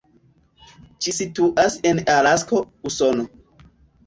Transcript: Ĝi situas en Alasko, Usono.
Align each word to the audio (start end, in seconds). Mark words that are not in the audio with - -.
Ĝi 1.05 1.13
situas 1.17 1.75
en 1.91 2.01
Alasko, 2.15 2.63
Usono. 2.93 3.29